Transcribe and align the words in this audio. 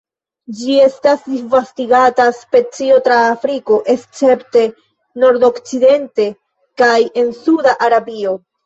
Ĝi 0.59 0.77
estas 0.85 1.19
disvastigata 1.33 2.25
specio 2.39 2.97
tra 3.09 3.19
Afriko, 3.35 3.79
escepte 3.95 4.67
nordokcidente 5.27 6.31
kaj 6.83 7.01
en 7.25 7.35
suda 7.47 7.81
Arabio. 7.91 8.39